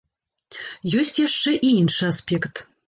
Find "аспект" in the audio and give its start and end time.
2.13-2.69